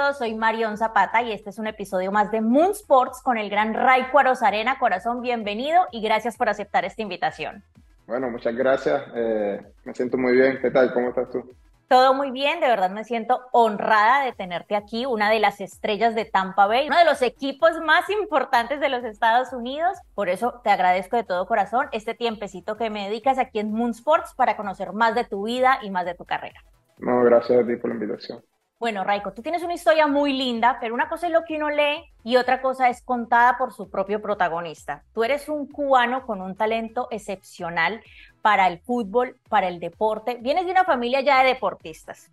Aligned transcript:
todos, 0.00 0.16
soy 0.16 0.34
Marion 0.34 0.78
Zapata 0.78 1.20
y 1.20 1.30
este 1.30 1.50
es 1.50 1.58
un 1.58 1.66
episodio 1.66 2.10
más 2.10 2.30
de 2.30 2.40
Moon 2.40 2.70
Sports 2.70 3.20
con 3.22 3.36
el 3.36 3.50
gran 3.50 3.74
Ray 3.74 4.06
Arena. 4.40 4.78
Corazón, 4.78 5.20
bienvenido 5.20 5.88
y 5.92 6.00
gracias 6.00 6.38
por 6.38 6.48
aceptar 6.48 6.86
esta 6.86 7.02
invitación. 7.02 7.62
Bueno, 8.06 8.30
muchas 8.30 8.54
gracias. 8.56 9.02
Eh, 9.14 9.60
me 9.84 9.92
siento 9.92 10.16
muy 10.16 10.32
bien. 10.32 10.58
¿Qué 10.62 10.70
tal? 10.70 10.94
¿Cómo 10.94 11.10
estás 11.10 11.28
tú? 11.30 11.54
Todo 11.86 12.14
muy 12.14 12.30
bien, 12.30 12.60
de 12.60 12.68
verdad 12.68 12.88
me 12.88 13.04
siento 13.04 13.42
honrada 13.52 14.24
de 14.24 14.32
tenerte 14.32 14.74
aquí, 14.74 15.04
una 15.04 15.28
de 15.28 15.38
las 15.38 15.60
estrellas 15.60 16.14
de 16.14 16.24
Tampa 16.24 16.66
Bay, 16.66 16.86
uno 16.86 16.96
de 16.96 17.04
los 17.04 17.20
equipos 17.20 17.72
más 17.84 18.08
importantes 18.08 18.80
de 18.80 18.88
los 18.88 19.04
Estados 19.04 19.52
Unidos. 19.52 19.98
Por 20.14 20.30
eso 20.30 20.62
te 20.64 20.70
agradezco 20.70 21.16
de 21.18 21.24
todo 21.24 21.46
corazón 21.46 21.88
este 21.92 22.14
tiempecito 22.14 22.78
que 22.78 22.88
me 22.88 23.06
dedicas 23.06 23.38
aquí 23.38 23.58
en 23.58 23.70
Moon 23.70 23.90
Sports 23.90 24.32
para 24.34 24.56
conocer 24.56 24.94
más 24.94 25.14
de 25.14 25.24
tu 25.24 25.44
vida 25.44 25.78
y 25.82 25.90
más 25.90 26.06
de 26.06 26.14
tu 26.14 26.24
carrera. 26.24 26.60
No, 26.96 27.22
gracias 27.22 27.62
a 27.62 27.66
ti 27.66 27.76
por 27.76 27.90
la 27.90 27.96
invitación. 27.96 28.42
Bueno, 28.80 29.04
Raiko, 29.04 29.34
tú 29.34 29.42
tienes 29.42 29.62
una 29.62 29.74
historia 29.74 30.06
muy 30.06 30.32
linda, 30.32 30.78
pero 30.80 30.94
una 30.94 31.10
cosa 31.10 31.26
es 31.26 31.34
lo 31.34 31.44
que 31.44 31.56
uno 31.56 31.68
lee 31.68 32.02
y 32.24 32.36
otra 32.36 32.62
cosa 32.62 32.88
es 32.88 33.02
contada 33.02 33.58
por 33.58 33.74
su 33.74 33.90
propio 33.90 34.22
protagonista. 34.22 35.02
Tú 35.12 35.22
eres 35.22 35.50
un 35.50 35.66
cubano 35.66 36.24
con 36.24 36.40
un 36.40 36.56
talento 36.56 37.06
excepcional 37.10 38.00
para 38.40 38.66
el 38.68 38.78
fútbol, 38.78 39.36
para 39.50 39.68
el 39.68 39.80
deporte. 39.80 40.38
Vienes 40.40 40.64
de 40.64 40.70
una 40.70 40.84
familia 40.84 41.20
ya 41.20 41.42
de 41.42 41.48
deportistas. 41.48 42.30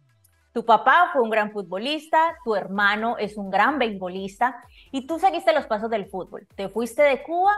Tu 0.54 0.64
papá 0.64 1.10
fue 1.12 1.22
un 1.22 1.30
gran 1.30 1.52
futbolista, 1.52 2.38
tu 2.46 2.56
hermano 2.56 3.18
es 3.18 3.36
un 3.36 3.52
gran 3.52 3.78
beisbolista 3.78 4.64
y 4.94 5.06
tú 5.06 5.20
seguiste 5.20 5.52
los 5.52 5.66
pasos 5.66 5.90
del 5.90 6.06
fútbol. 6.06 6.48
Te 6.56 6.70
fuiste 6.70 7.04
de 7.04 7.24
Cuba 7.24 7.52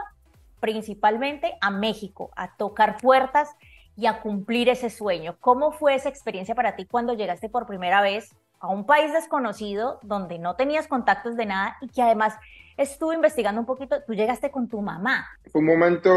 principalmente 0.58 1.56
a 1.60 1.70
México 1.70 2.32
a 2.34 2.56
tocar 2.56 2.96
puertas 2.96 3.54
y 3.96 4.06
a 4.06 4.20
cumplir 4.20 4.68
ese 4.68 4.90
sueño. 4.90 5.36
¿Cómo 5.38 5.70
fue 5.70 5.94
esa 5.94 6.08
experiencia 6.08 6.56
para 6.56 6.74
ti 6.74 6.86
cuando 6.86 7.14
llegaste 7.14 7.48
por 7.48 7.68
primera 7.68 8.00
vez 8.00 8.34
a 8.60 8.68
un 8.68 8.84
país 8.84 9.12
desconocido 9.12 9.98
donde 10.02 10.38
no 10.38 10.54
tenías 10.54 10.86
contactos 10.86 11.36
de 11.36 11.46
nada 11.46 11.76
y 11.80 11.88
que 11.88 12.02
además 12.02 12.34
estuve 12.76 13.14
investigando 13.14 13.60
un 13.60 13.66
poquito, 13.66 14.02
tú 14.06 14.14
llegaste 14.14 14.50
con 14.50 14.68
tu 14.68 14.80
mamá. 14.80 15.26
Fue 15.50 15.60
un 15.60 15.66
momento 15.66 16.10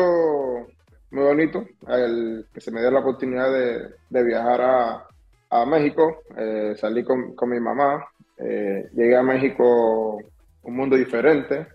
muy 1.12 1.24
bonito, 1.24 1.66
el 1.88 2.48
que 2.54 2.60
se 2.62 2.72
me 2.72 2.82
dio 2.82 2.92
la 2.92 3.00
oportunidad 3.00 3.52
de, 3.52 4.24
viajar 4.24 4.62
a, 4.62 5.66
México, 5.68 6.24
eh, 6.36 6.74
salí 6.76 7.04
con, 7.04 7.36
mi 7.48 7.60
mamá, 7.60 8.04
eh, 8.38 8.90
llegué 8.94 9.16
a 9.16 9.22
México 9.22 10.18
un 10.64 10.76
mundo 10.76 10.96
diferente, 10.96 11.68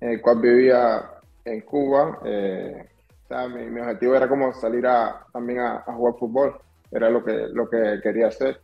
en 0.00 0.10
el 0.10 0.20
cual 0.20 0.40
vivía 0.40 1.08
en 1.44 1.60
Cuba. 1.60 2.18
Eh, 2.24 2.88
mi, 3.70 3.80
objetivo 3.80 4.16
era 4.16 4.28
como 4.28 4.52
salir 4.52 4.86
a, 4.86 5.24
también 5.32 5.60
a, 5.60 5.84
a, 5.86 5.92
jugar 5.94 6.14
fútbol, 6.18 6.58
era 6.90 7.08
lo 7.08 7.24
que, 7.24 7.46
lo 7.52 7.70
que 7.70 8.00
quería 8.02 8.26
hacer. 8.26 8.60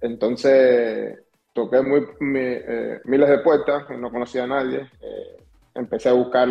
Entonces 0.00 1.18
toqué 1.52 1.80
muy, 1.80 2.06
eh, 2.20 3.00
miles 3.04 3.28
de 3.28 3.38
puertas, 3.38 3.88
no 3.98 4.10
conocía 4.10 4.44
a 4.44 4.46
nadie. 4.46 4.90
Eh, 5.00 5.36
empecé 5.74 6.10
a 6.10 6.12
buscar 6.12 6.48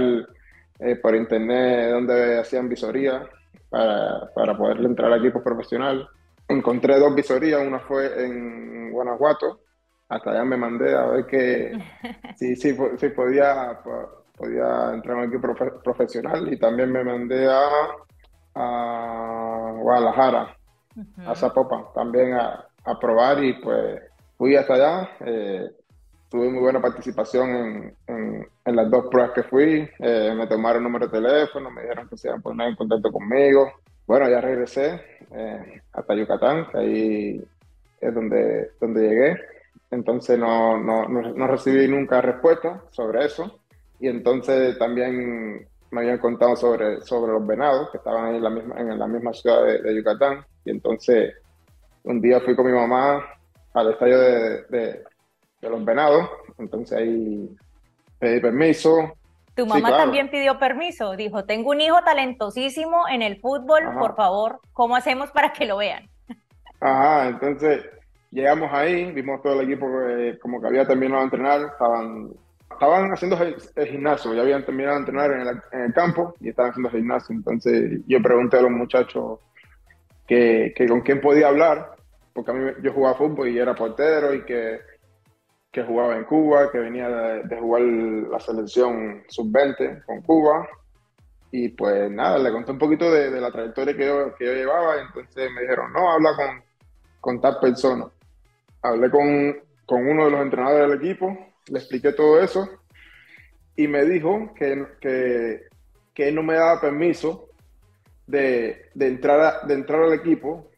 eh, 0.80 0.96
por 0.98 1.16
internet 1.16 1.92
donde 1.92 2.40
hacían 2.40 2.68
visoría 2.68 3.28
para, 3.70 4.32
para 4.34 4.58
poder 4.58 4.80
entrar 4.80 5.12
al 5.12 5.20
equipo 5.20 5.44
profesional. 5.44 6.10
Encontré 6.48 7.00
dos 7.00 7.14
visorías, 7.16 7.66
una 7.66 7.80
fue 7.80 8.26
en 8.26 8.92
Guanajuato, 8.92 9.62
hasta 10.10 10.32
allá 10.32 10.44
me 10.44 10.58
mandé 10.58 10.96
a 10.96 11.06
ver 11.06 11.26
que 11.26 11.72
si, 12.36 12.56
sí 12.56 12.74
podía, 13.16 13.80
podía 14.38 14.94
entrar 14.94 15.18
en 15.18 15.24
un 15.24 15.34
equipo 15.34 15.56
profesional 15.84 16.52
y 16.52 16.58
también 16.58 16.92
me 16.92 17.04
mandé 17.04 17.48
a, 17.48 17.68
a 18.56 19.72
Guadalajara, 19.80 20.56
a 21.26 21.36
Zapopan, 21.36 21.86
también 21.94 22.34
a, 22.34 22.65
a 22.86 23.00
probar 23.00 23.44
y 23.44 23.54
pues 23.54 24.02
fui 24.38 24.56
hasta 24.56 24.74
allá. 24.76 25.10
Eh, 25.26 25.70
tuve 26.30 26.50
muy 26.50 26.62
buena 26.62 26.82
participación 26.82 27.96
en, 28.08 28.48
en, 28.66 28.76
las 28.76 28.90
dos 28.90 29.06
pruebas 29.10 29.34
que 29.34 29.44
fui. 29.44 29.90
Eh, 30.00 30.34
me 30.36 30.48
tomaron 30.48 30.84
número 30.84 31.08
de 31.08 31.20
teléfono, 31.20 31.72
me 31.72 31.82
dijeron 31.82 32.08
que 32.10 32.18
se 32.18 32.28
iban 32.28 32.40
a 32.40 32.44
poner 32.44 32.70
en 32.70 32.76
contacto 32.76 33.12
conmigo. 33.12 33.72
Bueno, 34.06 34.30
ya 34.30 34.42
regresé 34.42 35.02
eh, 35.32 35.82
hasta 35.94 36.16
Yucatán, 36.16 36.68
que 36.72 36.78
ahí 36.78 37.48
es 38.02 38.14
donde, 38.14 38.72
donde 38.80 39.02
llegué. 39.02 39.40
Entonces 39.92 40.38
no, 40.38 40.78
no, 40.78 41.08
no, 41.08 41.48
recibí 41.48 41.88
nunca 41.88 42.22
respuesta 42.22 42.84
sobre 42.92 43.26
eso. 43.26 43.60
Y 44.00 44.08
entonces 44.08 44.78
también 44.78 45.68
me 45.90 46.02
habían 46.02 46.18
contado 46.18 46.56
sobre, 46.56 47.02
sobre 47.02 47.32
los 47.32 47.48
venados 47.48 47.90
que 47.92 47.98
estaban 47.98 48.36
en 48.36 48.44
la 48.44 48.50
misma, 48.50 48.76
en 48.78 49.00
la 49.00 49.08
misma 49.08 49.34
ciudad 49.34 49.64
de, 49.64 49.82
de 49.82 49.96
Yucatán. 49.96 50.46
Y 50.66 50.72
entonces 50.72 51.34
un 52.06 52.22
día 52.22 52.40
fui 52.40 52.56
con 52.56 52.66
mi 52.66 52.72
mamá 52.72 53.26
al 53.74 53.92
estadio 53.92 54.20
de, 54.20 55.04
los 55.62 55.84
venados, 55.84 56.30
entonces 56.60 56.98
ahí 56.98 57.50
pedí 58.20 58.40
permiso. 58.40 59.16
Tu 59.56 59.66
mamá 59.66 59.90
también 59.90 60.30
pidió 60.30 60.60
permiso, 60.60 61.16
dijo, 61.16 61.46
tengo 61.46 61.72
un 61.72 61.82
hijo 61.82 61.98
talentosísimo 62.04 63.08
en 63.10 63.22
el 63.22 63.40
fútbol, 63.40 63.84
por 63.98 64.16
favor, 64.16 64.60
¿cómo 64.74 64.96
hacemos 64.96 65.32
para 65.32 65.54
que 65.54 65.66
lo 65.66 65.78
vean? 65.78 66.08
Ajá, 66.80 67.30
entonces 67.30 67.84
llegamos 68.32 68.70
ahí, 68.72 69.12
vimos 69.12 69.42
todo 69.42 69.60
el 69.60 69.68
equipo 69.68 69.88
como 70.42 70.62
que 70.62 70.68
había 70.68 70.86
terminado 70.86 71.22
de 71.22 71.26
entrenar, 71.26 71.62
estaban, 71.62 72.30
estaban 72.70 73.12
haciendo 73.12 73.38
el, 73.42 73.88
gimnasio, 73.88 74.34
ya 74.36 74.42
habían 74.42 74.66
terminado 74.66 74.96
de 74.96 75.00
entrenar 75.00 75.32
en 75.32 75.42
el, 75.42 75.62
en 75.72 75.82
el 75.82 75.94
campo 75.94 76.36
y 76.42 76.50
estaban 76.50 76.72
haciendo 76.72 76.90
el 76.90 76.98
gimnasio, 76.98 77.36
entonces 77.36 78.02
yo 78.06 78.22
pregunté 78.22 78.58
a 78.58 78.62
los 78.62 78.72
muchachos 78.72 79.40
que, 80.28 80.74
que 80.76 80.88
con 80.88 81.02
quién 81.02 81.22
podía 81.22 81.48
hablar 81.48 81.95
porque 82.36 82.52
a 82.52 82.54
mí 82.54 82.72
yo 82.84 82.92
jugaba 82.92 83.16
fútbol 83.16 83.48
y 83.48 83.58
era 83.58 83.74
portero 83.74 84.34
y 84.34 84.44
que, 84.44 84.82
que 85.72 85.84
jugaba 85.84 86.18
en 86.18 86.26
Cuba, 86.26 86.70
que 86.70 86.80
venía 86.80 87.08
de, 87.08 87.58
jugar 87.58 87.82
la 87.82 88.40
selección 88.42 89.24
sub-20 89.30 90.04
con 90.04 90.22
Cuba. 90.22 90.68
Y 91.50 91.70
pues 91.70 92.12
nada, 92.12 92.38
le 92.38 92.52
conté 92.52 92.74
un 92.74 92.78
poquito 92.78 93.10
de, 93.10 93.40
la 93.40 93.50
trayectoria 93.52 93.96
que 93.96 94.06
yo, 94.06 94.36
que 94.36 94.48
yo 94.48 94.54
llevaba. 94.54 94.98
Y 94.98 95.06
entonces 95.06 95.50
me 95.50 95.62
dijeron, 95.62 95.94
no, 95.94 96.12
habla 96.12 96.36
con, 96.36 96.64
con 97.22 97.40
tal 97.40 97.58
persona. 97.62 98.06
Hablé 98.82 99.10
con, 99.10 99.58
con 99.86 100.06
uno 100.06 100.26
de 100.26 100.32
los 100.32 100.42
entrenadores 100.42 100.90
del 100.90 101.00
equipo, 101.00 101.38
le 101.70 101.80
expliqué 101.80 102.12
todo 102.12 102.42
eso 102.42 102.68
y 103.78 103.88
me 103.88 104.04
dijo 104.04 104.54
que, 104.56 104.86
que, 105.00 105.68
que 106.14 106.28
él 106.28 106.36
no 106.36 106.44
me 106.44 106.56
daba 106.56 106.82
permiso 106.82 107.48
de, 108.28 108.90
de 108.94 109.08
entrar, 109.08 109.66
de 109.66 109.74
entrar 109.74 110.04
al 110.04 110.14
equipo 110.14 110.70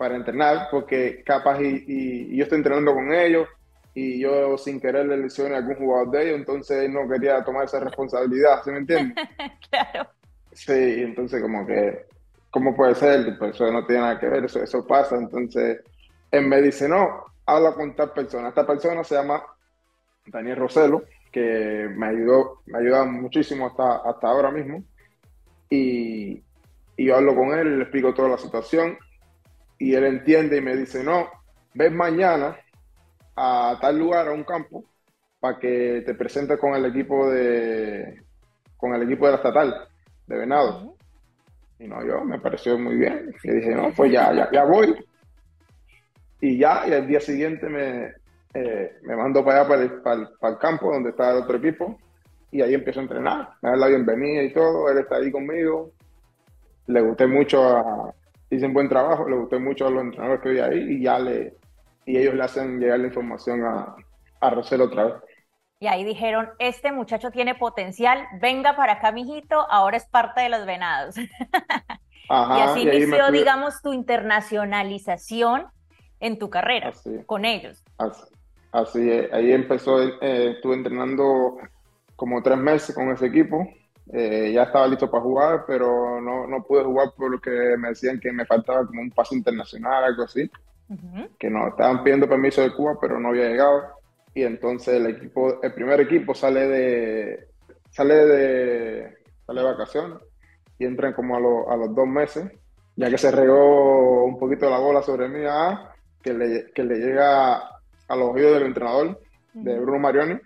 para 0.00 0.16
entrenar, 0.16 0.68
porque 0.70 1.22
capaz 1.26 1.60
y, 1.60 2.34
yo 2.34 2.44
estoy 2.44 2.56
entrenando 2.56 2.94
con 2.94 3.12
ellos 3.12 3.46
y 3.92 4.18
yo 4.18 4.56
sin 4.56 4.80
querer 4.80 5.04
le 5.04 5.18
lesioné 5.18 5.56
a 5.56 5.58
algún 5.58 5.74
jugador 5.74 6.10
de 6.10 6.22
ellos, 6.22 6.38
entonces 6.38 6.88
no 6.88 7.06
quería 7.06 7.44
tomar 7.44 7.66
esa 7.66 7.80
responsabilidad, 7.80 8.62
¿se 8.64 8.72
me 8.72 8.78
entiende? 8.78 9.14
claro. 9.70 10.08
Sí, 10.52 10.72
entonces 10.72 11.42
como 11.42 11.66
que, 11.66 12.06
¿cómo 12.50 12.74
puede 12.74 12.94
ser? 12.94 13.36
Pues 13.38 13.54
eso 13.54 13.70
no 13.70 13.84
tiene 13.84 14.00
nada 14.00 14.18
que 14.18 14.26
ver, 14.26 14.46
eso, 14.46 14.62
eso 14.62 14.86
pasa, 14.86 15.16
entonces 15.16 15.82
él 16.30 16.46
me 16.46 16.62
dice, 16.62 16.88
no, 16.88 17.26
habla 17.44 17.74
con 17.74 17.94
tal 17.94 18.14
persona, 18.14 18.48
esta 18.48 18.66
persona 18.66 19.04
se 19.04 19.16
llama 19.16 19.42
Daniel 20.24 20.56
Roselo, 20.56 21.02
que 21.30 21.90
me 21.94 22.06
ayudó, 22.06 22.62
me 22.64 22.78
ayuda 22.78 23.04
muchísimo 23.04 23.66
hasta, 23.66 23.96
hasta 23.96 24.28
ahora 24.28 24.50
mismo, 24.50 24.82
y, 25.68 26.42
y 26.96 27.04
yo 27.04 27.16
hablo 27.16 27.34
con 27.34 27.52
él, 27.52 27.76
le 27.76 27.82
explico 27.82 28.14
toda 28.14 28.30
la 28.30 28.38
situación, 28.38 28.96
y 29.80 29.94
él 29.94 30.04
entiende 30.04 30.58
y 30.58 30.60
me 30.60 30.76
dice, 30.76 31.02
no, 31.02 31.26
ves 31.72 31.90
mañana 31.90 32.56
a 33.34 33.78
tal 33.80 33.98
lugar, 33.98 34.28
a 34.28 34.32
un 34.32 34.44
campo, 34.44 34.84
para 35.40 35.58
que 35.58 36.02
te 36.04 36.14
presentes 36.14 36.58
con 36.58 36.74
el 36.74 36.84
equipo 36.84 37.30
de 37.30 38.22
con 38.76 38.94
el 38.94 39.02
equipo 39.02 39.24
de 39.24 39.32
la 39.32 39.36
estatal, 39.38 39.88
de 40.26 40.36
Venado. 40.36 40.94
Y 41.78 41.88
no, 41.88 42.04
yo 42.06 42.22
me 42.24 42.38
pareció 42.38 42.78
muy 42.78 42.96
bien. 42.96 43.34
Y 43.42 43.50
dije, 43.52 43.74
no, 43.74 43.90
pues 43.96 44.12
ya, 44.12 44.32
ya, 44.34 44.50
ya 44.52 44.64
voy. 44.64 44.94
Y 46.42 46.58
ya, 46.58 46.86
y 46.86 46.92
al 46.92 47.06
día 47.06 47.20
siguiente 47.20 47.68
me, 47.68 48.12
eh, 48.52 48.98
me 49.02 49.16
mandó 49.16 49.42
para 49.42 49.60
allá, 49.60 50.02
para 50.02 50.52
el, 50.52 50.58
campo 50.58 50.92
donde 50.92 51.10
está 51.10 51.30
el 51.30 51.42
otro 51.42 51.56
equipo. 51.56 51.98
Y 52.50 52.60
ahí 52.60 52.74
empiezo 52.74 53.00
a 53.00 53.04
entrenar. 53.04 53.48
Me 53.62 53.70
da 53.70 53.76
la 53.76 53.86
bienvenida 53.88 54.42
y 54.42 54.52
todo. 54.52 54.90
Él 54.90 54.98
está 54.98 55.16
ahí 55.16 55.30
conmigo. 55.30 55.92
Le 56.86 57.00
gusté 57.00 57.26
mucho 57.26 57.62
a, 57.64 58.14
un 58.50 58.74
buen 58.74 58.88
trabajo, 58.88 59.28
le 59.28 59.36
gustó 59.36 59.60
mucho 59.60 59.86
a 59.86 59.90
los 59.90 60.02
entrenadores 60.02 60.42
que 60.42 60.48
vi 60.50 60.60
ahí 60.60 60.78
y 60.78 61.02
ya 61.02 61.18
le, 61.18 61.54
y 62.04 62.16
ellos 62.16 62.34
le 62.34 62.42
hacen 62.42 62.80
llegar 62.80 62.98
la 62.98 63.06
información 63.06 63.64
a, 63.64 63.94
a 64.40 64.50
Rosel 64.50 64.82
otra 64.82 65.04
vez. 65.04 65.14
Y 65.78 65.86
ahí 65.86 66.04
dijeron, 66.04 66.50
este 66.58 66.92
muchacho 66.92 67.30
tiene 67.30 67.54
potencial, 67.54 68.26
venga 68.40 68.76
para 68.76 68.94
acá, 68.94 69.12
mijito, 69.12 69.66
ahora 69.70 69.96
es 69.96 70.06
parte 70.06 70.42
de 70.42 70.50
los 70.50 70.66
venados. 70.66 71.16
y 71.18 71.24
así 72.28 72.82
inició, 72.82 73.30
digamos, 73.30 73.80
tu 73.80 73.92
internacionalización 73.92 75.66
en 76.18 76.38
tu 76.38 76.50
carrera 76.50 76.92
con 77.24 77.46
ellos. 77.46 77.82
Así, 78.72 79.10
ahí 79.32 79.52
empezó, 79.52 80.02
eh, 80.02 80.52
estuve 80.52 80.74
entrenando 80.74 81.56
como 82.14 82.42
tres 82.42 82.58
meses 82.58 82.94
con 82.94 83.10
ese 83.10 83.26
equipo 83.26 83.66
eh, 84.12 84.50
ya 84.52 84.64
estaba 84.64 84.88
listo 84.88 85.10
para 85.10 85.22
jugar, 85.22 85.64
pero 85.66 86.20
no, 86.20 86.46
no 86.46 86.62
pude 86.64 86.82
jugar 86.82 87.12
porque 87.16 87.50
me 87.78 87.90
decían 87.90 88.18
que 88.18 88.32
me 88.32 88.44
faltaba 88.44 88.86
como 88.86 89.02
un 89.02 89.10
pase 89.10 89.36
internacional, 89.36 90.04
algo 90.04 90.24
así. 90.24 90.50
Que 91.38 91.48
no, 91.48 91.68
estaban 91.68 92.02
pidiendo 92.02 92.28
permiso 92.28 92.62
de 92.62 92.72
Cuba, 92.72 92.98
pero 93.00 93.20
no 93.20 93.28
había 93.28 93.48
llegado. 93.48 93.94
y 94.34 94.42
entonces 94.42 94.94
el 94.94 95.06
equipo, 95.06 95.62
el 95.62 95.72
primer 95.72 96.00
equipo 96.00 96.34
sale 96.34 96.66
de, 96.66 97.48
sale 97.90 98.14
de, 98.14 99.18
sale 99.46 99.60
de 99.60 99.66
vacaciones 99.66 100.18
y 100.78 100.86
entran 100.86 101.12
como 101.12 101.36
a, 101.36 101.74
a 101.74 101.76
los 101.76 101.94
dos 101.94 102.08
meses, 102.08 102.50
ya 102.96 103.08
que 103.08 103.18
se 103.18 103.30
regó 103.30 104.24
un 104.24 104.38
poquito 104.38 104.68
la 104.68 104.78
bola 104.78 105.02
sobre 105.02 105.28
mí, 105.28 105.44
ah, 105.48 105.92
que, 106.20 106.34
le, 106.34 106.72
que 106.72 106.82
le 106.82 106.96
llega 106.96 107.58
a 108.08 108.16
los 108.16 108.34
oídos 108.34 108.54
del 108.54 108.66
entrenador, 108.66 109.20
de 109.52 109.78
Bruno 109.78 109.98
Marioni, 110.00 110.38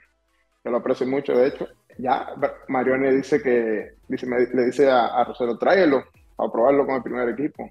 que 0.63 0.71
lo 0.71 0.79
aprecio 0.79 1.07
mucho, 1.07 1.33
de 1.33 1.49
hecho. 1.49 1.69
Ya 1.99 2.29
Marioni 2.69 3.11
dice 3.17 3.41
que, 3.43 3.95
dice, 4.09 4.27
le 4.27 4.65
dice 4.65 4.91
a, 4.91 5.07
a 5.07 5.25
Rosero, 5.25 5.57
tráelo 5.57 6.05
a 6.39 6.51
probarlo 6.51 6.87
con 6.87 6.97
el 6.97 7.03
primer 7.03 7.29
equipo. 7.29 7.69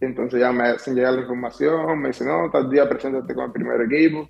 Entonces 0.00 0.40
ya 0.40 0.52
me 0.52 0.68
hacen 0.68 0.94
llegar 0.94 1.14
la 1.14 1.20
información, 1.20 2.00
me 2.00 2.08
dice, 2.08 2.24
no, 2.24 2.50
tal 2.50 2.68
día 2.70 2.88
preséntate 2.88 3.34
con 3.34 3.46
el 3.46 3.52
primer 3.52 3.80
equipo. 3.82 4.28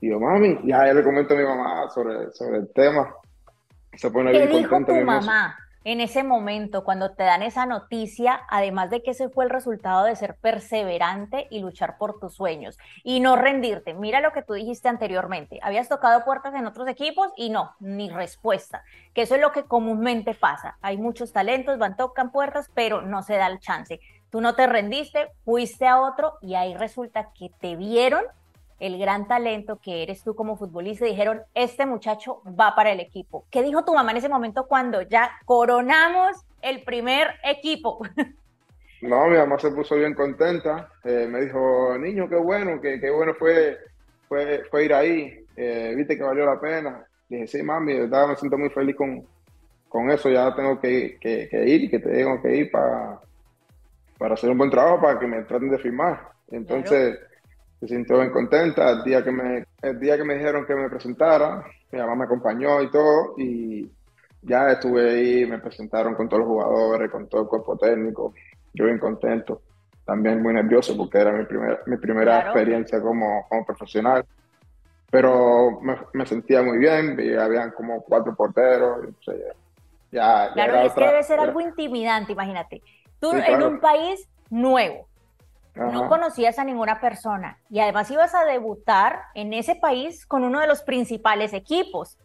Y 0.00 0.10
yo, 0.10 0.18
mami, 0.18 0.58
ya 0.64 0.84
le 0.92 1.02
comento 1.02 1.34
a 1.34 1.36
mi 1.36 1.44
mamá 1.44 1.88
sobre, 1.90 2.30
sobre 2.32 2.58
el 2.58 2.72
tema. 2.72 3.14
Se 3.94 4.10
pone 4.10 4.32
¿Qué 4.32 4.46
dijo 4.46 4.84
tu 4.84 4.94
mamá? 4.94 5.56
En 5.84 6.00
ese 6.00 6.22
momento, 6.22 6.84
cuando 6.84 7.12
te 7.12 7.24
dan 7.24 7.42
esa 7.42 7.66
noticia, 7.66 8.42
además 8.48 8.90
de 8.90 9.02
que 9.02 9.10
ese 9.10 9.28
fue 9.28 9.44
el 9.44 9.50
resultado 9.50 10.04
de 10.04 10.14
ser 10.14 10.36
perseverante 10.36 11.48
y 11.50 11.60
luchar 11.60 11.98
por 11.98 12.20
tus 12.20 12.34
sueños 12.34 12.78
y 13.02 13.20
no 13.20 13.36
rendirte. 13.36 13.94
Mira 13.94 14.20
lo 14.20 14.32
que 14.32 14.42
tú 14.42 14.54
dijiste 14.54 14.88
anteriormente, 14.88 15.58
habías 15.62 15.88
tocado 15.88 16.24
puertas 16.24 16.54
en 16.54 16.66
otros 16.66 16.88
equipos 16.88 17.28
y 17.36 17.50
no, 17.50 17.74
ni 17.80 18.10
respuesta, 18.10 18.84
que 19.12 19.22
eso 19.22 19.34
es 19.34 19.40
lo 19.40 19.52
que 19.52 19.64
comúnmente 19.64 20.34
pasa. 20.34 20.78
Hay 20.82 20.98
muchos 20.98 21.32
talentos, 21.32 21.78
van, 21.78 21.96
tocan 21.96 22.30
puertas, 22.30 22.70
pero 22.74 23.02
no 23.02 23.22
se 23.22 23.36
da 23.36 23.48
el 23.48 23.58
chance. 23.58 24.00
Tú 24.30 24.40
no 24.40 24.54
te 24.54 24.66
rendiste, 24.66 25.30
fuiste 25.44 25.86
a 25.86 26.00
otro 26.00 26.38
y 26.40 26.54
ahí 26.54 26.74
resulta 26.74 27.30
que 27.34 27.50
te 27.60 27.76
vieron 27.76 28.24
el 28.82 28.98
gran 28.98 29.28
talento 29.28 29.78
que 29.80 30.02
eres 30.02 30.24
tú 30.24 30.34
como 30.34 30.56
futbolista, 30.56 31.04
dijeron, 31.04 31.40
este 31.54 31.86
muchacho 31.86 32.42
va 32.58 32.74
para 32.74 32.90
el 32.90 32.98
equipo. 32.98 33.44
¿Qué 33.48 33.62
dijo 33.62 33.84
tu 33.84 33.94
mamá 33.94 34.10
en 34.10 34.16
ese 34.16 34.28
momento 34.28 34.66
cuando 34.66 35.02
ya 35.02 35.30
coronamos 35.44 36.44
el 36.60 36.82
primer 36.82 37.28
equipo? 37.44 38.00
No, 39.02 39.26
mi 39.26 39.36
mamá 39.36 39.58
se 39.58 39.72
puso 39.72 39.96
bien 39.96 40.14
contenta. 40.14 40.88
Eh, 41.02 41.26
me 41.28 41.40
dijo, 41.40 41.98
niño, 41.98 42.28
qué 42.28 42.36
bueno, 42.36 42.80
qué, 42.80 43.00
qué 43.00 43.10
bueno 43.10 43.34
fue, 43.34 43.76
fue, 44.28 44.62
fue, 44.70 44.84
ir 44.84 44.94
ahí. 44.94 45.44
Eh, 45.56 45.92
viste 45.96 46.16
que 46.16 46.22
valió 46.22 46.46
la 46.46 46.60
pena. 46.60 47.04
Dije, 47.28 47.48
sí, 47.48 47.64
mami, 47.64 47.94
de 47.94 48.00
verdad 48.02 48.28
me 48.28 48.36
siento 48.36 48.56
muy 48.56 48.70
feliz 48.70 48.94
con, 48.94 49.26
con 49.88 50.08
eso. 50.08 50.30
Ya 50.30 50.54
tengo 50.54 50.80
que, 50.80 51.18
que, 51.20 51.48
ir 51.66 51.82
y 51.82 51.90
que 51.90 51.98
tengo 51.98 52.40
que 52.40 52.54
ir 52.54 52.70
para, 52.70 53.18
para 54.18 54.34
hacer 54.34 54.50
un 54.50 54.58
buen 54.58 54.70
trabajo, 54.70 55.00
para 55.00 55.18
que 55.18 55.26
me 55.26 55.42
traten 55.42 55.70
de 55.70 55.78
firmar. 55.78 56.28
Entonces 56.52 57.18
se 57.82 57.88
sintió 57.88 58.18
bien 58.18 58.30
contenta. 58.30 58.90
El 58.90 59.02
día, 59.02 59.24
que 59.24 59.32
me, 59.32 59.66
el 59.82 59.98
día 59.98 60.16
que 60.16 60.24
me 60.24 60.34
dijeron 60.34 60.64
que 60.64 60.74
me 60.74 60.88
presentara, 60.88 61.64
mi 61.90 61.98
mamá 61.98 62.14
me 62.14 62.24
acompañó 62.24 62.80
y 62.80 62.90
todo, 62.90 63.34
y 63.36 63.90
ya 64.42 64.70
estuve 64.70 65.10
ahí, 65.10 65.46
me 65.46 65.58
presentaron 65.58 66.14
con 66.14 66.28
todos 66.28 66.40
los 66.40 66.48
jugadores, 66.48 67.10
con 67.10 67.28
todo 67.28 67.42
el 67.42 67.48
cuerpo 67.48 67.76
técnico, 67.76 68.34
yo 68.72 68.84
bien 68.84 68.98
contento, 68.98 69.62
también 70.04 70.40
muy 70.40 70.54
nervioso 70.54 70.96
porque 70.96 71.18
era 71.18 71.32
mi, 71.32 71.44
primer, 71.44 71.80
mi 71.86 71.96
primera 71.96 72.40
experiencia 72.40 73.00
como, 73.00 73.46
como, 73.48 73.66
profesional, 73.66 74.24
pero 75.10 75.80
me, 75.80 75.96
me, 76.12 76.24
sentía 76.24 76.62
muy 76.62 76.78
bien, 76.78 77.18
y 77.20 77.34
habían 77.34 77.72
como 77.72 78.00
cuatro 78.02 78.34
porteros, 78.36 79.08
ya, 80.12 80.52
claro, 80.52 80.82
es 80.82 80.92
que 80.92 81.04
debe 81.04 81.22
ser 81.24 81.40
algo 81.40 81.60
intimidante, 81.60 82.32
imagínate, 82.32 82.80
tú 83.18 83.32
en 83.32 83.62
un 83.62 83.80
país 83.80 84.28
nuevo, 84.50 85.08
no 85.74 86.08
conocías 86.08 86.58
a 86.58 86.64
ninguna 86.64 87.00
persona 87.00 87.58
y 87.70 87.80
además 87.80 88.10
ibas 88.10 88.34
a 88.34 88.44
debutar 88.44 89.22
en 89.34 89.52
ese 89.52 89.74
país 89.74 90.26
con 90.26 90.44
uno 90.44 90.60
de 90.60 90.66
los 90.66 90.82
principales 90.82 91.52
equipos. 91.52 92.18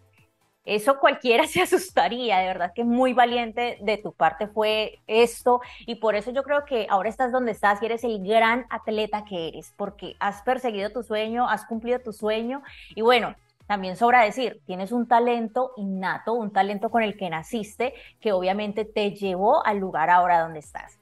Eso 0.66 1.00
cualquiera 1.00 1.48
se 1.48 1.62
asustaría, 1.62 2.40
de 2.40 2.48
verdad 2.48 2.74
que 2.76 2.84
muy 2.84 3.14
valiente 3.14 3.78
de 3.82 3.98
tu 3.98 4.12
parte 4.12 4.48
fue 4.48 5.00
esto 5.08 5.62
y 5.86 5.96
por 5.96 6.16
eso 6.16 6.32
yo 6.32 6.44
creo 6.44 6.66
que 6.66 6.88
ahora 6.90 7.08
estás 7.08 7.32
donde 7.32 7.52
estás 7.52 7.82
y 7.82 7.86
eres 7.86 8.04
el 8.04 8.22
gran 8.22 8.66
atleta 8.70 9.24
que 9.24 9.48
eres, 9.48 9.74
porque 9.78 10.16
has 10.20 10.42
perseguido 10.42 10.92
tu 10.92 11.04
sueño, 11.04 11.50
has 11.50 11.66
cumplido 11.66 12.00
tu 12.00 12.12
sueño 12.12 12.64
y 12.96 13.02
bueno, 13.02 13.36
también 13.66 13.96
sobra 13.98 14.24
decir, 14.24 14.62
tienes 14.66 14.92
un 14.92 15.08
talento 15.08 15.72
innato, 15.78 16.34
un 16.34 16.52
talento 16.52 16.90
con 16.90 17.04
el 17.04 17.18
que 17.18 17.30
naciste, 17.30 17.94
que 18.20 18.32
obviamente 18.32 18.86
te 18.86 19.12
llevó 19.12 19.66
al 19.66 19.78
lugar 19.78 20.10
ahora 20.10 20.40
donde 20.42 20.60
estás. 20.60 20.98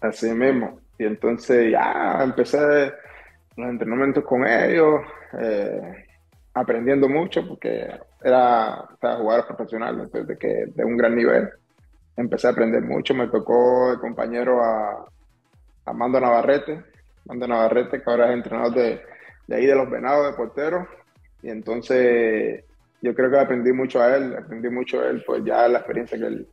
Así 0.00 0.30
mismo. 0.30 0.80
Y 0.98 1.04
entonces 1.04 1.70
ya 1.70 2.20
empecé 2.22 2.92
los 3.56 3.68
entrenamientos 3.68 4.24
con 4.24 4.46
ellos, 4.46 5.00
eh, 5.38 6.06
aprendiendo 6.54 7.08
mucho 7.08 7.46
porque 7.46 7.88
era, 8.22 8.84
era 9.02 9.16
jugador 9.16 9.46
profesional 9.46 10.10
de, 10.10 10.38
que, 10.38 10.66
de 10.74 10.84
un 10.84 10.96
gran 10.96 11.14
nivel. 11.14 11.48
Empecé 12.16 12.46
a 12.46 12.50
aprender 12.50 12.82
mucho, 12.82 13.14
me 13.14 13.28
tocó 13.28 13.92
el 13.92 13.98
compañero 13.98 14.62
a, 14.62 15.06
a 15.84 15.92
Mando 15.92 16.18
Navarrete, 16.18 16.82
Mando 17.26 17.46
Navarrete, 17.46 18.02
que 18.02 18.10
ahora 18.10 18.28
es 18.28 18.34
entrenador 18.34 18.74
de, 18.74 19.02
de 19.46 19.56
ahí 19.56 19.66
de 19.66 19.74
los 19.74 19.90
Venados 19.90 20.26
de 20.26 20.36
portero. 20.36 20.86
Y 21.42 21.50
entonces 21.50 22.64
yo 23.02 23.14
creo 23.14 23.30
que 23.30 23.38
aprendí 23.38 23.72
mucho 23.72 24.00
a 24.00 24.16
él, 24.16 24.34
aprendí 24.34 24.70
mucho 24.70 25.00
a 25.00 25.08
él, 25.08 25.22
pues 25.26 25.44
ya 25.44 25.68
la 25.68 25.78
experiencia 25.78 26.18
que 26.18 26.26
él, 26.26 26.48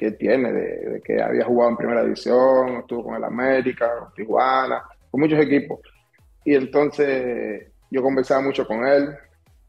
que 0.00 0.12
tiene, 0.12 0.50
de, 0.50 1.02
que 1.04 1.20
había 1.20 1.44
jugado 1.44 1.72
en 1.72 1.76
primera 1.76 2.02
división, 2.02 2.78
estuvo 2.78 3.04
con 3.04 3.16
el 3.16 3.24
América, 3.24 3.98
con 3.98 4.14
Tijuana, 4.14 4.82
con 5.10 5.20
muchos 5.20 5.38
equipos. 5.38 5.80
Y 6.42 6.54
entonces 6.54 7.70
yo 7.90 8.02
conversaba 8.02 8.40
mucho 8.40 8.66
con 8.66 8.86
él, 8.86 9.14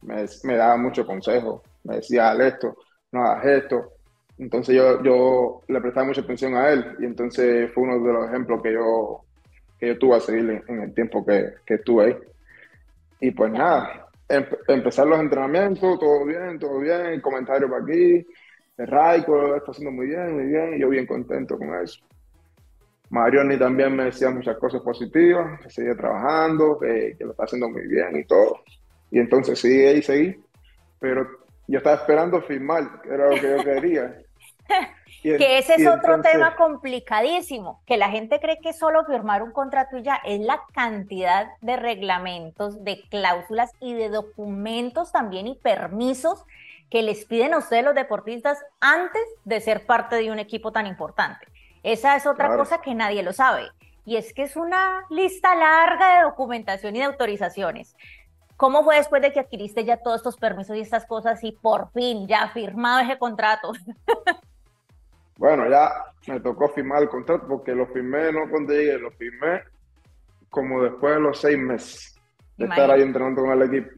me, 0.04 0.24
me 0.44 0.56
daba 0.56 0.78
muchos 0.78 1.06
consejos, 1.06 1.62
me 1.84 1.98
decía, 1.98 2.32
haz 2.32 2.40
esto, 2.40 2.78
no 3.12 3.26
hagas 3.26 3.46
esto. 3.46 3.92
Entonces 4.38 4.74
yo, 4.74 5.04
yo 5.04 5.64
le 5.68 5.82
prestaba 5.82 6.08
mucha 6.08 6.22
atención 6.22 6.56
a 6.56 6.70
él 6.70 6.96
y 7.00 7.06
entonces 7.06 7.70
fue 7.74 7.84
uno 7.84 8.00
de 8.00 8.14
los 8.14 8.30
ejemplos 8.30 8.62
que 8.62 8.72
yo, 8.72 9.26
que 9.78 9.88
yo 9.88 10.00
tuve 10.00 10.16
a 10.16 10.22
seguir 10.22 10.64
en, 10.66 10.82
el 10.82 10.94
tiempo 10.94 11.26
que, 11.26 11.56
que, 11.66 11.74
estuve 11.74 12.06
ahí. 12.06 12.18
Y 13.20 13.32
pues 13.32 13.52
nada, 13.52 14.08
empezar 14.30 15.08
los 15.08 15.20
entrenamientos, 15.20 16.00
todo 16.00 16.24
bien, 16.24 16.58
todo 16.58 16.80
bien, 16.80 17.20
comentarios 17.20 17.70
para 17.70 17.84
aquí, 17.84 18.26
Raico 18.86 19.36
lo 19.36 19.56
está 19.56 19.72
haciendo 19.72 19.92
muy 19.92 20.08
bien, 20.08 20.34
muy 20.34 20.46
bien, 20.46 20.74
y 20.76 20.80
yo 20.80 20.90
bien 20.90 21.06
contento 21.06 21.58
con 21.58 21.74
eso. 21.82 22.02
Marioni 23.10 23.58
también 23.58 23.94
me 23.96 24.06
decía 24.06 24.30
muchas 24.30 24.58
cosas 24.58 24.82
positivas, 24.82 25.60
que 25.62 25.70
seguía 25.70 25.96
trabajando, 25.96 26.80
que, 26.80 27.18
lo 27.20 27.32
está 27.32 27.44
haciendo 27.44 27.70
muy 27.70 27.86
bien 27.88 28.18
y 28.18 28.24
todo. 28.24 28.62
Y 29.12 29.20
entonces 29.20 29.60
sí, 29.60 29.86
ahí 29.86 30.02
seguí, 30.02 30.42
pero 31.00 31.28
yo 31.68 31.80
estaba 31.80 31.98
esperando 31.98 32.42
firmar, 32.42 33.02
que 33.02 33.10
era 33.10 33.30
lo 33.30 33.36
que 33.36 33.42
yo 33.42 33.64
quería. 33.64 34.18
que 35.22 35.58
ese 35.58 35.76
es 35.76 35.88
otro 35.88 36.22
tema 36.22 36.56
complicadísimo, 36.56 37.82
que 37.86 37.98
la 37.98 38.10
gente 38.10 38.40
cree 38.40 38.60
que 38.62 38.72
solo 38.72 39.04
firmar 39.04 39.44
un 39.44 39.52
contrato 39.52 39.98
y 39.98 40.04
ya 40.04 40.22
es 40.24 40.40
la 40.40 40.62
cantidad 40.74 41.48
de 41.60 41.76
reglamentos, 41.76 42.82
de 42.84 43.02
cláusulas 43.10 43.74
y 43.82 43.94
de 43.94 44.08
documentos 44.08 45.12
también 45.12 45.48
y 45.48 45.56
permisos 45.56 46.46
que 46.92 47.02
les 47.02 47.26
piden 47.26 47.54
a 47.54 47.60
ustedes 47.60 47.86
los 47.86 47.96
deportistas 47.96 48.64
antes 48.82 49.24
de 49.46 49.62
ser 49.62 49.86
parte 49.86 50.18
de 50.18 50.30
un 50.30 50.40
equipo 50.40 50.74
tan 50.74 50.86
importante. 50.86 51.48
Esa 51.84 52.18
es 52.18 52.28
otra 52.28 52.56
cosa 52.56 52.82
que 52.82 52.94
nadie 52.94 53.24
lo 53.24 53.32
sabe. 53.32 53.70
Y 54.04 54.18
es 54.18 54.34
que 54.34 54.44
es 54.44 54.58
una 54.58 55.06
lista 55.10 55.56
larga 55.56 56.18
de 56.18 56.24
documentación 56.24 56.96
y 56.96 57.00
de 57.00 57.06
autorizaciones. 57.06 57.96
¿Cómo 58.58 58.84
fue 58.84 58.98
después 58.98 59.22
de 59.22 59.32
que 59.32 59.40
adquiriste 59.40 59.86
ya 59.86 59.98
todos 59.98 60.18
estos 60.18 60.36
permisos 60.36 60.76
y 60.76 60.82
estas 60.82 61.06
cosas 61.06 61.42
y 61.46 61.54
por 61.54 61.92
fin 61.92 62.28
ya 62.28 62.50
firmado 62.50 63.00
ese 63.00 63.18
contrato? 63.18 63.72
bueno, 65.38 65.70
ya 65.70 65.90
me 66.28 66.42
tocó 66.42 66.68
firmar 66.70 67.04
el 67.04 67.10
contrato 67.10 67.48
porque 67.48 67.74
lo 67.74 67.88
firmé 67.88 68.34
no 68.34 68.50
cuando 68.50 68.74
llegué, 68.74 69.00
lo 69.00 69.12
firmé 69.12 69.64
como 70.50 70.84
después 70.84 71.16
de 71.16 71.22
los 71.22 71.40
seis 71.40 71.58
meses 71.58 72.20
de 72.58 72.66
estar 72.66 72.92
ahí 72.92 73.02
entrenando 73.02 73.44
con 73.44 73.52
el 73.52 73.74
equipo. 73.74 73.98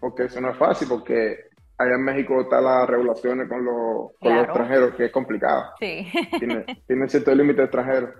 Porque 0.00 0.24
eso 0.24 0.40
no 0.40 0.50
es 0.50 0.56
fácil, 0.56 0.88
porque 0.88 1.53
allá 1.78 1.94
en 1.94 2.04
México 2.04 2.40
están 2.40 2.64
las 2.64 2.88
regulaciones 2.88 3.48
con, 3.48 3.64
los, 3.64 4.12
con 4.20 4.34
los 4.34 4.44
extranjeros, 4.44 4.94
que 4.94 5.06
es 5.06 5.12
complicado. 5.12 5.72
Sí. 5.78 6.10
Tiene, 6.38 6.64
tiene 6.86 7.08
cierto 7.08 7.34
límite 7.34 7.62
extranjero. 7.62 8.12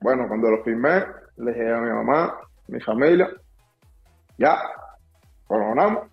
Bueno, 0.00 0.26
cuando 0.28 0.50
lo 0.50 0.62
firmé, 0.62 1.04
le 1.36 1.52
dije 1.52 1.72
a 1.72 1.80
mi 1.80 1.90
mamá, 1.90 2.38
mi 2.68 2.80
familia, 2.80 3.30
ya, 4.36 4.60
coronamos. 5.46 6.08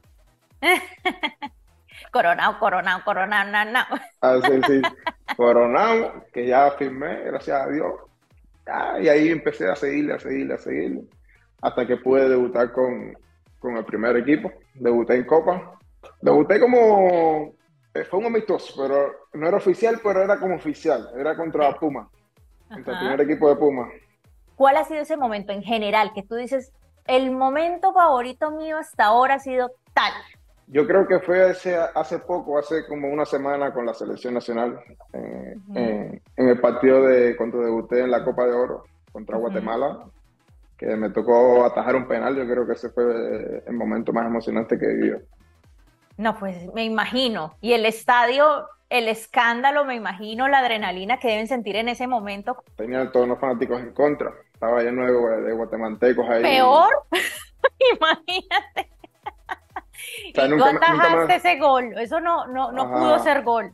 coronado, 2.11 2.59
coronado, 2.59 3.03
coronado, 3.03 3.51
no, 3.51 3.71
no. 3.71 3.79
Ah, 4.21 4.39
sí, 4.67 4.81
coronamos, 5.35 6.23
que 6.31 6.47
ya 6.47 6.71
firmé, 6.71 7.23
gracias 7.25 7.61
a 7.61 7.69
Dios. 7.69 7.93
y 9.01 9.09
ahí 9.09 9.29
empecé 9.29 9.67
a 9.69 9.75
seguirle, 9.75 10.13
a 10.13 10.19
seguirle, 10.19 10.53
a 10.53 10.57
seguirle, 10.57 11.03
hasta 11.61 11.85
que 11.85 11.97
pude 11.97 12.29
debutar 12.29 12.71
con, 12.71 13.13
con 13.59 13.75
el 13.75 13.83
primer 13.83 14.15
equipo. 14.17 14.51
Debuté 14.75 15.15
en 15.15 15.25
Copa, 15.25 15.79
Debuté 16.21 16.59
como. 16.59 17.53
Eh, 17.93 18.05
fue 18.05 18.19
un 18.19 18.27
amistoso, 18.27 18.73
pero 18.77 19.11
no 19.33 19.47
era 19.47 19.57
oficial, 19.57 19.99
pero 20.01 20.23
era 20.23 20.39
como 20.39 20.55
oficial. 20.55 21.09
Era 21.17 21.35
contra 21.35 21.73
Puma, 21.73 22.09
contra 22.69 22.93
el 22.93 22.99
primer 22.99 23.21
equipo 23.21 23.49
de 23.49 23.55
Puma. 23.55 23.89
¿Cuál 24.55 24.77
ha 24.77 24.83
sido 24.85 25.01
ese 25.01 25.17
momento 25.17 25.51
en 25.51 25.63
general 25.63 26.11
que 26.13 26.23
tú 26.23 26.35
dices, 26.35 26.71
el 27.05 27.31
momento 27.31 27.93
favorito 27.93 28.51
mío 28.51 28.77
hasta 28.77 29.05
ahora 29.05 29.35
ha 29.35 29.39
sido 29.39 29.71
tal? 29.93 30.13
Yo 30.67 30.87
creo 30.87 31.05
que 31.05 31.19
fue 31.19 31.49
hace, 31.49 31.75
hace 31.75 32.19
poco, 32.19 32.57
hace 32.57 32.87
como 32.87 33.09
una 33.09 33.25
semana 33.25 33.73
con 33.73 33.85
la 33.85 33.93
selección 33.93 34.33
nacional, 34.33 34.79
eh, 35.11 35.55
en, 35.75 36.21
el 36.47 36.61
partido 36.61 37.03
de 37.03 37.35
cuando 37.35 37.59
debuté 37.59 37.99
en 37.99 38.11
la 38.11 38.23
Copa 38.23 38.45
de 38.45 38.53
Oro 38.53 38.85
contra 39.11 39.37
Guatemala, 39.37 40.05
que 40.77 40.95
me 40.95 41.09
tocó 41.09 41.65
atajar 41.65 41.97
un 41.97 42.07
penal. 42.07 42.37
Yo 42.37 42.45
creo 42.45 42.65
que 42.65 42.73
ese 42.73 42.89
fue 42.89 43.63
el 43.67 43.73
momento 43.73 44.13
más 44.13 44.25
emocionante 44.27 44.79
que 44.79 44.85
he 44.85 44.93
vivido. 44.93 45.19
No, 46.17 46.37
pues 46.37 46.71
me 46.73 46.83
imagino. 46.83 47.55
Y 47.61 47.73
el 47.73 47.85
estadio, 47.85 48.67
el 48.89 49.07
escándalo, 49.07 49.85
me 49.85 49.95
imagino, 49.95 50.47
la 50.47 50.59
adrenalina 50.59 51.17
que 51.17 51.29
deben 51.29 51.47
sentir 51.47 51.75
en 51.75 51.89
ese 51.89 52.07
momento. 52.07 52.63
Tenían 52.75 53.11
todos 53.11 53.27
los 53.27 53.39
fanáticos 53.39 53.79
en 53.79 53.93
contra. 53.93 54.31
Estaba 54.53 54.81
lleno 54.81 55.05
de, 55.05 55.53
guatemaltecos 55.53 56.29
ahí. 56.29 56.43
Peor, 56.43 56.89
imagínate. 57.97 58.91
y 60.25 60.33
tú 60.33 60.63
atajaste 60.63 61.35
ese 61.35 61.59
gol. 61.59 61.93
Eso 61.97 62.19
no, 62.19 62.47
no, 62.47 62.71
no 62.71 62.91
pudo 62.91 63.19
ser 63.19 63.43
gol. 63.43 63.71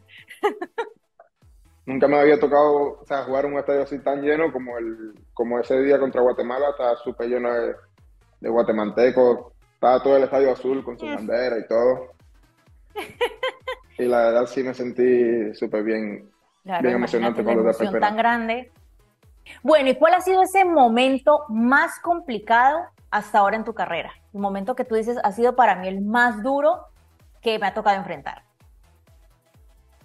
nunca 1.86 2.08
me 2.08 2.20
había 2.20 2.40
tocado 2.40 3.00
o 3.02 3.06
sea, 3.06 3.24
jugar 3.24 3.46
un 3.46 3.58
estadio 3.58 3.84
así 3.84 3.98
tan 4.00 4.22
lleno 4.22 4.52
como 4.52 4.78
el 4.78 5.14
como 5.34 5.60
ese 5.60 5.82
día 5.82 6.00
contra 6.00 6.22
Guatemala. 6.22 6.70
Estaba 6.70 6.96
súper 6.98 7.28
lleno 7.28 7.52
de, 7.52 7.76
de 8.40 8.50
guatemaltecos. 8.50 9.52
Estaba 9.74 10.02
todo 10.02 10.18
el 10.18 10.24
estadio 10.24 10.52
azul 10.52 10.84
con 10.84 10.98
su 10.98 11.06
bandera 11.06 11.58
y 11.60 11.68
todo. 11.68 12.17
Y 13.98 14.06
la 14.06 14.18
verdad 14.26 14.46
sí 14.46 14.64
me 14.64 14.74
sentí 14.74 15.54
súper 15.54 15.84
bien, 15.84 16.30
bien 16.64 16.96
emocionante 16.96 17.44
con 17.44 17.66
la 17.66 18.00
tan 18.00 18.18
grande. 18.18 18.72
Bueno, 19.64 19.90
¿y 19.90 19.96
cuál 19.96 20.14
ha 20.14 20.22
sido 20.22 20.42
ese 20.44 20.66
momento 20.66 21.46
más 21.50 22.00
complicado 22.00 22.80
hasta 23.12 23.40
ahora 23.40 23.56
en 23.56 23.64
tu 23.64 23.74
carrera? 23.74 24.12
Un 24.34 24.42
momento 24.42 24.76
que 24.76 24.84
tú 24.84 24.96
dices 24.96 25.18
ha 25.24 25.32
sido 25.32 25.56
para 25.56 25.76
mí 25.76 25.88
el 25.88 26.02
más 26.02 26.44
duro 26.44 26.88
que 27.42 27.58
me 27.60 27.68
ha 27.68 27.74
tocado 27.74 27.98
enfrentar. 27.98 28.44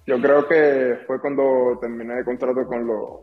Yo 0.07 0.21
creo 0.21 0.47
que 0.49 0.99
fue 1.07 1.21
cuando 1.21 1.79
terminé 1.81 2.19
el 2.19 2.25
contrato 2.25 2.67
con 2.67 2.87
los, 2.87 3.21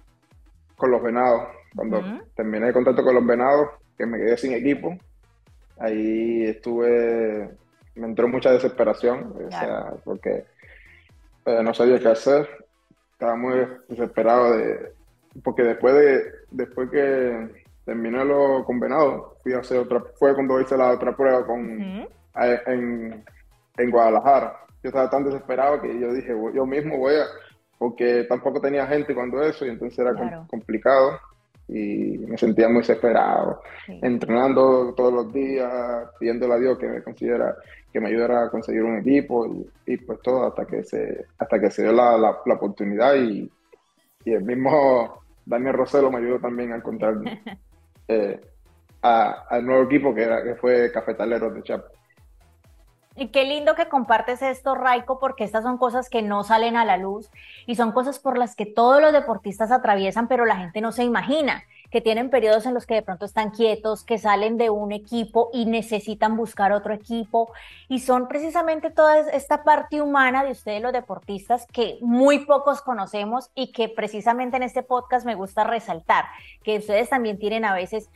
con 0.75 0.91
los 0.91 1.01
venados. 1.01 1.49
Cuando 1.75 2.01
terminé 2.35 2.67
el 2.67 2.73
contrato 2.73 3.03
con 3.03 3.15
los 3.15 3.25
venados, 3.25 3.69
que 3.97 4.05
me 4.05 4.17
quedé 4.17 4.37
sin 4.37 4.53
equipo. 4.53 4.97
Ahí 5.77 6.43
estuve 6.45 7.57
me 7.99 8.07
entró 8.07 8.27
mucha 8.27 8.51
desesperación, 8.51 9.33
o 9.47 9.51
sea, 9.51 9.93
porque 10.03 10.45
eh, 11.45 11.63
no 11.63 11.73
sabía 11.73 11.99
qué 11.99 12.07
hacer, 12.07 12.47
estaba 13.11 13.35
muy 13.35 13.67
desesperado 13.87 14.57
de, 14.57 14.93
porque 15.43 15.63
después 15.63 15.93
de, 15.93 16.31
después 16.51 16.89
que 16.89 17.63
terminé 17.85 18.23
lo 18.23 18.63
convenado, 18.65 19.37
fui 19.43 19.53
a 19.53 19.59
hacer 19.59 19.79
otra, 19.79 20.01
fue 20.17 20.33
cuando 20.33 20.59
hice 20.61 20.77
la 20.77 20.91
otra 20.91 21.15
prueba 21.15 21.45
con, 21.45 22.07
en, 22.35 23.25
en 23.77 23.91
Guadalajara. 23.91 24.55
Yo 24.83 24.89
estaba 24.89 25.09
tan 25.09 25.25
desesperado 25.25 25.81
que 25.81 25.99
yo 25.99 26.13
dije, 26.13 26.33
yo 26.53 26.65
mismo 26.65 26.97
voy 26.97 27.15
a, 27.15 27.25
porque 27.77 28.25
tampoco 28.25 28.61
tenía 28.61 28.87
gente 28.87 29.15
cuando 29.15 29.41
eso 29.41 29.65
y 29.65 29.69
entonces 29.69 29.97
era 29.99 30.13
complicado 30.47 31.19
y 31.69 32.17
me 32.17 32.37
sentía 32.37 32.67
muy 32.67 32.79
desesperado, 32.79 33.61
entrenando 33.87 34.93
todos 34.95 35.13
los 35.13 35.33
días, 35.33 35.71
pidiéndole 36.19 36.53
a 36.53 36.57
Dios 36.57 36.77
que 36.79 36.87
me 36.87 37.03
considera, 37.03 37.55
que 37.93 37.99
me 37.99 38.09
ayudara 38.09 38.45
a 38.45 38.49
conseguir 38.49 38.83
un 38.83 38.97
equipo 38.99 39.47
y, 39.85 39.97
pues 39.97 40.19
todo 40.21 40.47
hasta 40.47 40.65
que 40.65 40.83
se, 40.83 41.25
hasta 41.37 41.59
que 41.59 41.69
se 41.69 41.83
dio 41.83 41.91
la, 41.91 42.17
la, 42.17 42.53
oportunidad 42.55 43.15
y, 43.15 43.49
y, 44.25 44.33
el 44.33 44.43
mismo 44.43 45.21
Daniel 45.45 45.73
Roselo 45.73 46.11
me 46.11 46.17
ayudó 46.17 46.39
también 46.39 46.73
a 46.73 46.77
encontrar 46.77 47.15
eh, 48.07 48.39
al 49.01 49.65
nuevo 49.65 49.83
equipo 49.83 50.13
que, 50.13 50.23
era, 50.23 50.43
que 50.43 50.55
fue 50.55 50.91
Cafetaleros 50.91 51.53
de 51.53 51.63
Chapa. 51.63 51.87
Y 53.19 53.27
qué 53.27 53.43
lindo 53.43 53.75
que 53.75 53.89
compartes 53.89 54.41
esto, 54.41 54.75
Raiko, 54.75 55.19
porque 55.19 55.43
estas 55.43 55.63
son 55.63 55.77
cosas 55.77 56.09
que 56.09 56.21
no 56.21 56.45
salen 56.45 56.77
a 56.77 56.85
la 56.85 56.95
luz 56.95 57.29
y 57.67 57.75
son 57.75 57.91
cosas 57.91 58.17
por 58.17 58.37
las 58.37 58.55
que 58.55 58.65
todos 58.65 59.01
los 59.01 59.11
deportistas 59.11 59.71
atraviesan, 59.71 60.29
pero 60.29 60.45
la 60.45 60.55
gente 60.55 60.79
no 60.79 60.93
se 60.93 61.03
imagina 61.03 61.65
que 61.91 61.99
tienen 61.99 62.29
periodos 62.29 62.65
en 62.65 62.73
los 62.73 62.85
que 62.85 62.93
de 62.93 63.01
pronto 63.01 63.25
están 63.25 63.49
quietos, 63.49 64.05
que 64.05 64.19
salen 64.19 64.55
de 64.55 64.69
un 64.69 64.93
equipo 64.93 65.49
y 65.51 65.65
necesitan 65.65 66.37
buscar 66.37 66.71
otro 66.71 66.93
equipo. 66.93 67.51
Y 67.89 67.99
son 67.99 68.29
precisamente 68.29 68.89
toda 68.89 69.19
esta 69.19 69.65
parte 69.65 70.01
humana 70.01 70.45
de 70.45 70.51
ustedes 70.51 70.81
los 70.81 70.93
deportistas 70.93 71.67
que 71.73 71.97
muy 71.99 72.45
pocos 72.45 72.81
conocemos 72.81 73.51
y 73.53 73.73
que 73.73 73.89
precisamente 73.89 74.55
en 74.55 74.63
este 74.63 74.81
podcast 74.81 75.25
me 75.25 75.35
gusta 75.35 75.65
resaltar, 75.65 76.23
que 76.63 76.77
ustedes 76.77 77.09
también 77.09 77.37
tienen 77.37 77.65
a 77.65 77.73
veces 77.73 78.09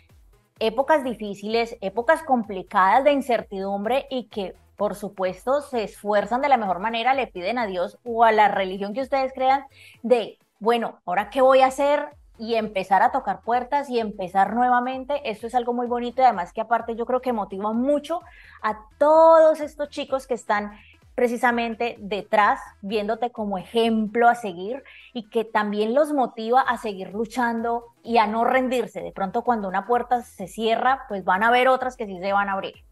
épocas 0.60 1.04
difíciles, 1.04 1.76
épocas 1.82 2.24
complicadas 2.24 3.04
de 3.04 3.12
incertidumbre 3.12 4.06
y 4.10 4.30
que 4.30 4.56
por 4.75 4.96
supuesto, 4.96 5.62
se 5.62 5.84
esfuerzan 5.84 6.42
de 6.42 6.50
la 6.50 6.58
mejor 6.58 6.80
manera, 6.80 7.13
le 7.13 7.27
piden 7.27 7.58
a 7.58 7.68
Dios 7.68 8.00
o 8.03 8.24
a 8.24 8.32
la 8.32 8.48
religión 8.48 8.94
que 8.94 9.01
ustedes 9.01 9.34
crean 9.34 9.65
de, 10.01 10.38
bueno, 10.60 11.00
ahora 11.06 11.30
qué 11.30 11.42
voy 11.42 11.62
a 11.62 11.68
hacer 11.68 12.10
y 12.38 12.56
empezar 12.56 13.01
a 13.03 13.12
tocar 13.12 13.42
puertas 13.42 13.89
y 13.89 14.00
empezar 14.00 14.53
nuevamente. 14.53 15.30
Esto 15.30 15.48
es 15.48 15.56
algo 15.56 15.74
muy 15.74 15.88
bonito 15.88 16.22
y 16.22 16.25
además 16.25 16.51
que 16.51 16.62
aparte 16.62 16.96
yo 16.96 17.06
creo 17.06 17.22
que 17.22 17.34
motiva 17.34 17.74
mucho 17.74 18.22
a 18.62 18.80
todos 18.98 19.62
estos 19.62 19.89
chicos 19.89 20.25
que 20.27 20.34
están 20.34 20.72
precisamente 21.15 21.96
detrás, 22.00 22.60
viéndote 22.82 23.32
como 23.32 23.58
ejemplo 23.58 24.27
a 24.27 24.36
seguir 24.36 24.84
y 25.13 25.30
que 25.30 25.46
también 25.46 25.94
los 25.94 26.12
motiva 26.12 26.62
a 26.62 26.77
seguir 26.77 27.13
luchando 27.13 27.86
y 28.03 28.18
a 28.18 28.25
no 28.25 28.44
rendirse. 28.46 29.01
De 29.01 29.12
pronto 29.12 29.44
cuando 29.44 29.68
una 29.68 29.86
puerta 29.86 30.24
se 30.24 30.48
cierra, 30.48 31.06
pues 31.08 31.24
van 31.24 31.44
a 31.44 31.50
haber 31.50 31.68
otras 31.68 31.96
que 31.96 32.08
sí 32.08 32.18
se 32.20 32.34
van 32.34 32.50
a 32.50 32.53
abrir. 32.53 32.84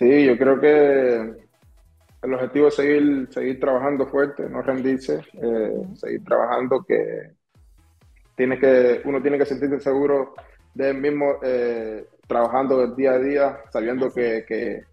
Sí, 0.00 0.24
yo 0.24 0.38
creo 0.38 0.58
que 0.58 1.36
el 2.22 2.34
objetivo 2.34 2.68
es 2.68 2.74
seguir, 2.74 3.28
seguir 3.30 3.60
trabajando 3.60 4.06
fuerte, 4.06 4.48
no 4.48 4.62
rendirse, 4.62 5.20
eh, 5.34 5.82
seguir 5.94 6.24
trabajando, 6.24 6.82
que, 6.88 7.32
tiene 8.34 8.58
que 8.58 9.02
uno 9.04 9.20
tiene 9.20 9.36
que 9.36 9.44
sentirse 9.44 9.78
seguro 9.78 10.32
de 10.72 10.88
él 10.88 10.96
mismo, 11.02 11.34
eh, 11.42 12.06
trabajando 12.26 12.94
día 12.94 13.12
a 13.12 13.18
día, 13.18 13.58
sabiendo 13.70 14.10
que, 14.10 14.84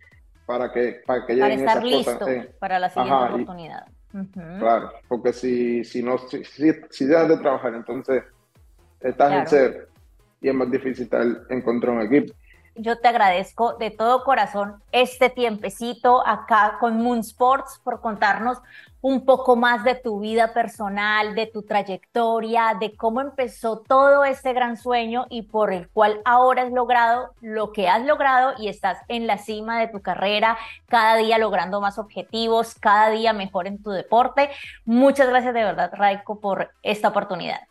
para 0.45 0.73
que 0.73 1.01
para 1.05 1.25
que 1.25 1.37
para 1.37 1.53
estar 1.53 1.83
listo 1.85 2.27
eh, 2.27 2.53
para 2.59 2.77
la 2.77 2.89
siguiente 2.89 3.23
oportunidad. 3.31 3.85
Claro, 4.59 4.91
porque 5.07 5.31
si, 5.31 5.85
si 5.85 6.03
no 6.03 6.17
si, 6.17 6.43
si, 6.43 7.05
dejas 7.05 7.29
de 7.29 7.37
trabajar, 7.37 7.75
entonces 7.75 8.23
estás 8.99 9.31
en 9.31 9.47
ser 9.47 9.87
y 10.41 10.49
es 10.49 10.53
más 10.53 10.69
difícil 10.69 11.09
encontrar 11.49 11.95
un 11.95 12.01
equipo 12.01 12.36
yo 12.77 12.99
te 12.99 13.07
agradezco 13.07 13.73
de 13.73 13.91
todo 13.91 14.23
corazón 14.23 14.81
este 14.91 15.29
tiempecito 15.29 16.25
acá 16.25 16.77
con 16.79 17.01
Moon 17.01 17.19
Sports 17.19 17.79
por 17.83 18.01
contarnos 18.01 18.59
un 19.01 19.25
poco 19.25 19.55
más 19.55 19.83
de 19.83 19.95
tu 19.95 20.19
vida 20.19 20.53
personal, 20.53 21.35
de 21.35 21.45
tu 21.45 21.61
trayectoria, 21.61 22.75
de 22.79 22.95
cómo 22.95 23.21
empezó 23.21 23.79
todo 23.79 24.25
este 24.25 24.53
gran 24.53 24.75
sueño 24.75 25.27
y 25.29 25.43
por 25.43 25.71
el 25.71 25.87
cual 25.89 26.19
ahora 26.25 26.63
has 26.63 26.71
logrado 26.71 27.31
lo 27.41 27.71
que 27.71 27.87
has 27.87 28.05
logrado 28.05 28.53
y 28.57 28.67
estás 28.67 28.97
en 29.07 29.27
la 29.27 29.37
cima 29.37 29.79
de 29.79 29.87
tu 29.87 30.01
carrera, 30.01 30.57
cada 30.87 31.15
día 31.15 31.37
logrando 31.37 31.79
más 31.79 31.99
objetivos, 31.99 32.75
cada 32.75 33.09
día 33.09 33.33
mejor 33.33 33.67
en 33.67 33.81
tu 33.81 33.91
deporte. 33.91 34.49
Muchas 34.85 35.29
gracias 35.29 35.53
de 35.53 35.63
verdad, 35.63 35.91
Raiko, 35.93 36.39
por 36.39 36.71
esta 36.81 37.09
oportunidad. 37.09 37.61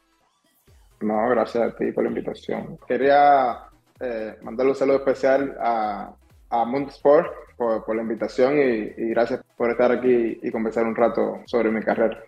No, 1.00 1.28
gracias 1.28 1.72
a 1.72 1.76
ti 1.76 1.92
por 1.92 2.04
la 2.04 2.08
invitación. 2.08 2.78
Quería 2.86 3.66
eh, 4.00 4.36
mandarle 4.42 4.72
un 4.72 4.78
saludo 4.78 4.96
especial 4.96 5.56
a, 5.60 6.12
a 6.50 6.64
por, 7.02 7.32
por, 7.56 7.96
la 7.96 8.02
invitación 8.02 8.58
y 8.58 9.08
gracias 9.10 9.40
por 9.56 9.70
estar 9.70 9.90
aquí 9.90 10.38
y 10.42 10.50
conversar 10.50 10.84
un 10.84 10.94
rato 10.94 11.40
sobre 11.46 11.70
mi 11.70 11.80
carrera. 11.80 12.22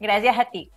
Gracias 0.00 0.38
a 0.38 0.44
ti. 0.50 0.70